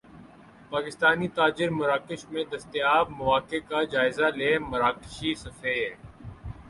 [0.71, 5.89] پاکستانی تاجر مراکش میں دستیاب مواقع کا جائزہ لیں مراکشی سفیر